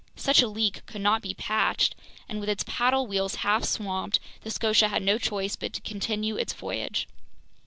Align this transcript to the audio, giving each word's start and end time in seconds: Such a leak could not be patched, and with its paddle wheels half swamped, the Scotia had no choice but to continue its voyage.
Such 0.15 0.41
a 0.41 0.47
leak 0.47 0.83
could 0.87 1.01
not 1.01 1.21
be 1.21 1.35
patched, 1.35 1.93
and 2.27 2.39
with 2.39 2.49
its 2.49 2.63
paddle 2.65 3.05
wheels 3.05 3.35
half 3.45 3.63
swamped, 3.65 4.19
the 4.41 4.49
Scotia 4.49 4.87
had 4.87 5.03
no 5.03 5.19
choice 5.19 5.55
but 5.55 5.73
to 5.73 5.81
continue 5.81 6.37
its 6.37 6.53
voyage. 6.53 7.07